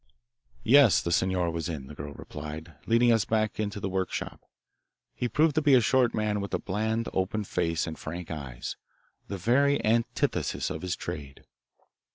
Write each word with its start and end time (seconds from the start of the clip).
Yes, 0.63 0.99
the 0.99 1.11
signor 1.11 1.51
was 1.51 1.69
in, 1.69 1.85
the 1.85 1.93
girl 1.93 2.13
replied, 2.15 2.73
leading 2.87 3.11
us 3.11 3.23
back 3.23 3.59
into 3.59 3.79
the 3.79 3.87
workshop. 3.87 4.41
He 5.13 5.27
proved 5.27 5.53
to 5.53 5.61
be 5.61 5.75
a 5.75 5.79
short 5.79 6.15
man 6.15 6.41
with 6.41 6.55
a 6.55 6.59
bland, 6.59 7.07
open 7.13 7.43
face 7.43 7.85
and 7.85 7.99
frank 7.99 8.31
eyes, 8.31 8.77
the 9.27 9.37
very 9.37 9.79
antithesis 9.85 10.71
of 10.71 10.81
his 10.81 10.95
trade. 10.95 11.43